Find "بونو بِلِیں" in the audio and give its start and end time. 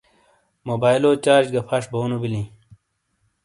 1.91-2.47